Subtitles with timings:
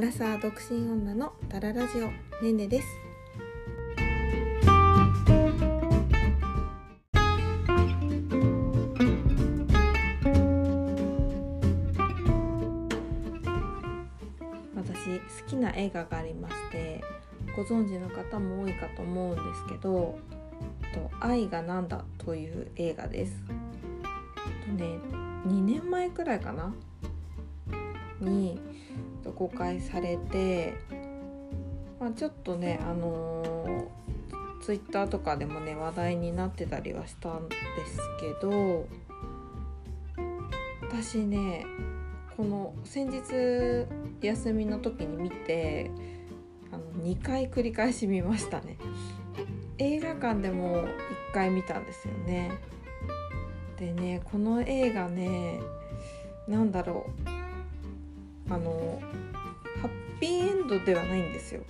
[0.00, 2.06] アラサー独身女のダララジオ
[2.42, 2.88] ねねです
[14.74, 17.04] 私好きな映画がありまして
[17.54, 20.18] ご存知の方も多いかと思うんですけど
[20.94, 23.34] 「と愛がなんだ」という映画です。
[24.64, 24.98] とね
[25.46, 26.72] 2年前くらいかな？
[28.18, 28.60] に
[29.36, 30.74] 公開されて、
[32.00, 37.56] まあ、ちょっとねあのー、ツイッターとかでもね話題になってたりはしたんで
[37.86, 38.86] すけど
[40.82, 41.64] 私ね
[42.36, 43.86] この先日
[44.22, 45.90] 休みの時に見て
[46.72, 48.78] あの2回繰り返し見ましたね。
[49.78, 50.86] 映画館でも1
[51.32, 52.50] 回見たんですよね。
[53.78, 55.60] でねこの映画ね
[56.48, 57.39] 何だろう。
[58.50, 59.00] あの
[59.80, 61.62] ハッピーエンドではないんですよ。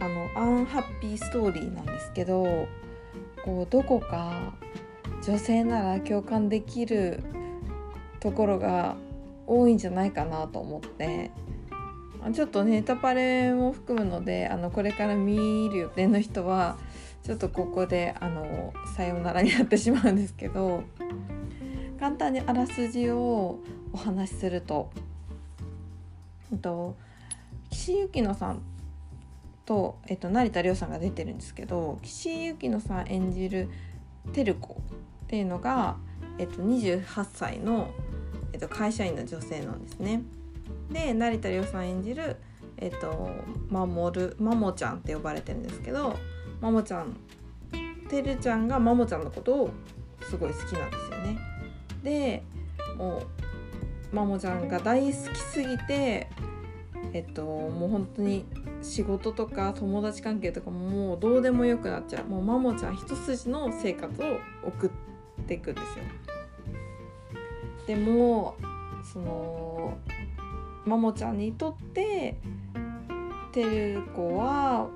[0.00, 2.66] あのアンハッピーストーリーなんですけど
[3.44, 4.52] こうどこか
[5.24, 7.22] 女性なら共感できる
[8.18, 8.96] ところが
[9.46, 11.30] 多いんじゃないかなと思って。
[12.32, 16.78] ちょっとネタバレも含むのであのこれから見る予定の人は
[17.24, 20.84] ちょっとここであのさようならになってしまうんですけど。
[22.02, 23.60] 簡単にあらすじを
[23.92, 24.90] お話しすると
[26.60, 26.96] と
[27.70, 28.62] 岸由紀乃さん
[29.64, 33.68] と、えっと、成田凌さんが出てるんですけど岸由紀乃さん演じる
[34.32, 34.82] 照子
[35.26, 35.96] っていうのが、
[36.38, 37.88] えっと、28歳の
[38.52, 40.22] えっと、会社員の女性なんですね。
[40.90, 42.36] で成田凌さん演じる、
[42.78, 43.30] えっと、
[43.70, 46.16] 守るマモちゃんって呼ばれてるんですけど
[46.60, 47.16] マモちゃん
[48.10, 49.70] てるちゃんがマモちゃんのことを
[50.22, 51.51] すごい好きなんですよね。
[52.02, 52.42] で
[52.96, 53.22] も
[54.12, 56.28] うマモちゃんが大好きすぎて
[57.12, 58.44] えっともう本当に
[58.82, 66.04] 仕事とか友達関係とかももうどうでもよくなっちゃうもうマモちゃん一筋の生活を送っていくんですよ。
[67.86, 68.56] でも
[69.02, 69.98] その
[70.84, 72.36] マモちゃんにとって
[73.52, 73.62] て
[73.94, 74.88] る子は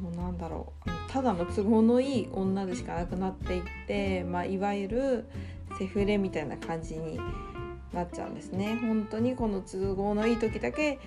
[0.00, 5.24] もうなんだろうただの都合のいい女でしかなくなっていって、まあ、いわゆる
[5.78, 7.18] セフレみたいな感じに
[7.92, 8.78] なっちゃうんですね。
[8.82, 10.98] 本当にこの都合のいい時だけ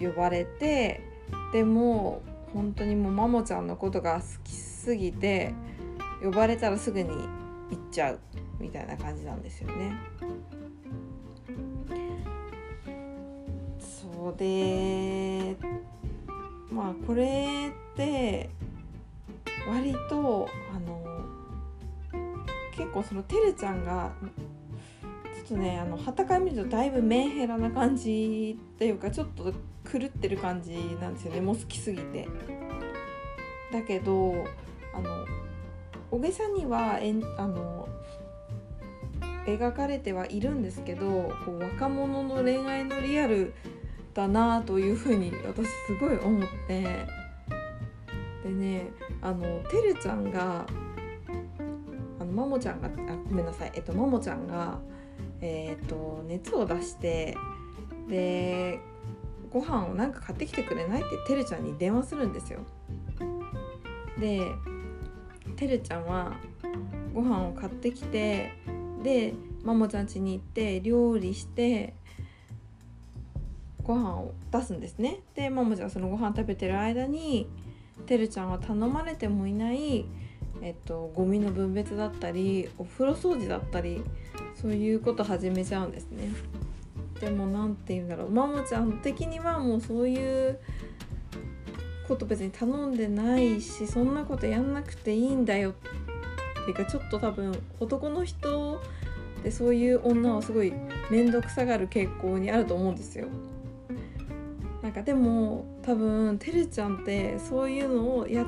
[0.00, 1.00] 呼ばれて
[1.52, 2.22] でも
[2.52, 5.54] 本当にもうマモちゃんのことが好きすぎて
[6.22, 8.20] 呼ばれたらすぐに行っちゃう
[8.58, 9.92] みたいな感じなんですよね。
[13.78, 15.56] そうで
[16.70, 18.50] まあこれって
[22.98, 24.12] 構そのてるちゃんが
[25.34, 29.52] ちょっとねあの旗から見るとだいぶメンヘラな感じっていうかちょっと
[29.90, 32.28] 狂ってる感じなんですよねもう好きすぎて。
[33.72, 34.46] だけど
[34.94, 35.26] あの
[36.10, 37.86] 小げさにはえんあの
[39.46, 43.52] 描かれてはいるんですけどこう若者の恋愛のリアル
[44.14, 47.06] だなというふうに私すごい思って
[48.42, 50.66] でねあのてるちゃんが
[52.28, 52.90] のマモちゃんがあ
[53.28, 53.72] ごめんなさい。
[53.74, 54.78] えっとマモちゃんが
[55.40, 57.36] えー、っと熱を出して
[58.08, 58.80] で
[59.50, 61.00] ご飯をなんか買ってきてくれない？
[61.00, 62.60] っててるちゃんに電話するんですよ。
[64.18, 64.42] で
[65.56, 66.36] てるちゃんは
[67.14, 68.52] ご飯を買ってきて
[69.02, 69.34] で
[69.64, 71.94] マモちゃん家に行って料理して
[73.82, 75.20] ご飯を出すんですね。
[75.34, 77.48] でマモちゃんそのご飯食べてる間に
[78.06, 80.04] てるちゃんは頼まれてもいない
[80.62, 84.02] えっとゴミの分別だったりお風呂掃除だったり
[84.54, 86.28] そういうこと始めちゃうんですね。
[87.20, 88.30] でも何て言うんだろう。
[88.30, 90.58] マモちゃん的にはもうそういう
[92.06, 95.70] こと別に頼んでないしそんなことやんなくていいんだよ。
[95.70, 98.80] っていうかちょっと多分男の人
[99.42, 100.72] でそういう女はすごい
[101.10, 103.28] 面倒くさがる傾向にあると思うんですよ。
[104.82, 108.46] なんかでも多分てるちゃんってそういうのをやっ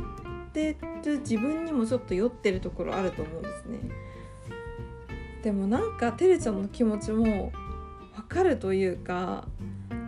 [0.52, 3.78] てる自分にもちょっと酔ってるところあると思うんですね。
[5.42, 7.52] でもなんかてるちゃんの気持ちも
[8.14, 9.46] わかるというか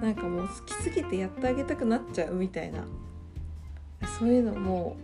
[0.03, 2.85] なんかもう好きすぎてやってあげたくなっちゃうみたいな
[4.19, 4.97] そういうのも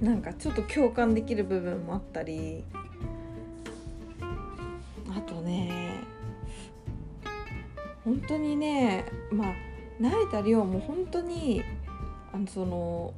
[0.00, 2.64] なんかちょっと共感できる部分もあったり
[5.14, 6.00] あとね
[8.04, 9.54] 本当にねまあ
[9.98, 11.62] 成田凌も本当に
[12.32, 13.12] あのその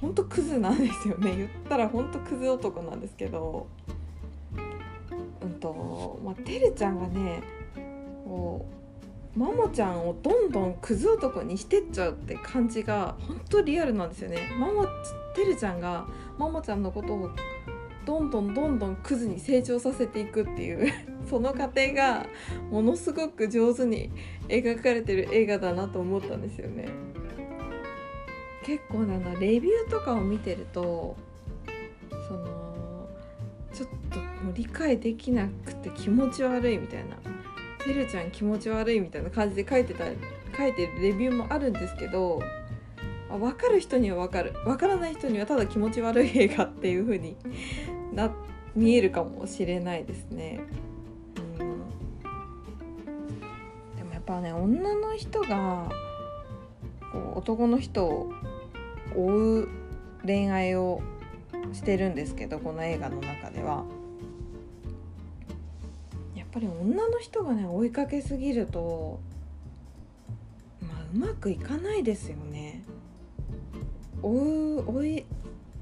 [0.00, 3.66] 本当クズなんですよね言ったら本当クズ男なんですけど
[5.42, 7.42] うんとまあてるちゃんがね
[8.24, 8.66] こ
[9.36, 14.38] うマモちゃんをどんどんクズ男にしてっちゃうって感じが本当リアルなんですよね。
[14.58, 14.84] マモ
[15.34, 16.06] てるちゃんが
[16.36, 17.30] マモちゃんのことを
[18.04, 20.92] どんどんどんどんクズに成長させていくっていう
[21.30, 22.26] その過程が
[22.70, 24.10] ものすごく上手に
[24.48, 26.88] 描かれてる映画だなと思ったんですよね。
[28.64, 31.16] 結構ねレビューとかを見てると
[32.28, 33.08] その
[33.72, 34.20] ちょっと
[34.54, 37.16] 理解できなくて気持ち悪いみたいな
[37.84, 40.04] 「てるちゃん気持ち悪い」みたいな感じで書いてた
[40.56, 42.40] 書いてるレビューもあるんですけど
[43.30, 47.36] 分かる人には分かる分からない人にはただ気持ち悪い映画っていう風に
[48.12, 48.30] な
[48.74, 50.60] 見えるかもしれないですね。
[53.96, 55.88] でもやっぱね女の人が
[57.12, 58.32] こう男の人を
[59.14, 59.68] 追う
[60.24, 61.02] 恋愛を
[61.72, 63.84] してるんですけどこの映画の中では。
[66.34, 69.20] やっぱり女の人がね追いかけすぎると
[70.80, 72.82] まあうまくいかないですよね。
[74.22, 75.24] 追う追い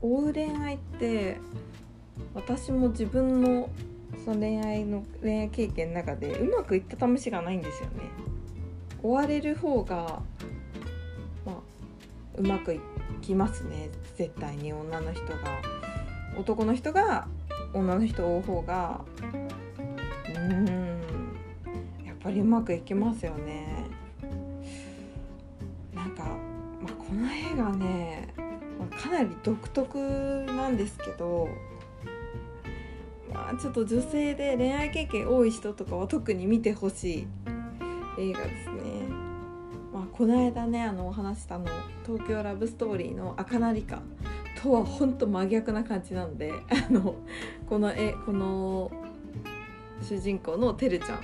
[0.02, 1.38] 追う恋愛って
[2.34, 3.70] 私も自分の
[4.24, 8.10] その恋愛の恋愛経験の中でうまくいった試しがないんですよね。
[9.02, 10.22] 追われる方が
[11.46, 11.54] まあ
[12.36, 12.80] うまくい
[13.20, 13.90] きますね。
[14.16, 15.36] 絶対に女の人が。
[16.36, 17.26] 男の人が
[17.74, 19.00] 女の人を追う方が
[20.36, 20.66] うん。
[22.06, 23.86] やっぱりうまくいきますよね。
[25.94, 28.34] なんか、まあ、この映画ね、
[28.98, 29.98] かなり独特
[30.46, 31.48] なんですけど
[33.32, 37.26] まあちょっと女性で恋愛経験多い人とかは特に見てほしい
[38.18, 39.07] 映画ですね。
[39.92, 41.66] まあ、この間ねあのお話したの
[42.04, 44.02] 東京ラブストーリーの赤なりか。
[44.60, 47.14] とは本当真逆な感じなんであの
[47.68, 48.90] この絵この
[50.02, 51.20] 主人公のてるちゃん。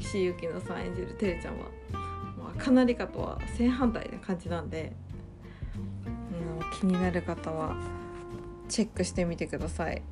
[0.00, 4.92] 岸由紀乃さん演じるてるちゃんは、まあ、かなりかとは正反対な感じなんで、
[6.04, 7.76] うん、気になる方は
[8.68, 10.02] チェックしてみてください。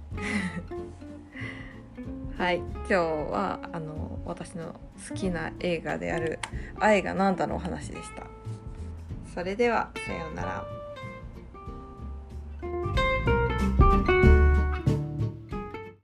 [2.43, 4.75] はい今日はあの私の
[5.09, 6.41] 好きな映画である
[6.81, 8.25] 「愛がなんだ」のお話でした。
[9.33, 10.82] それではさようなら。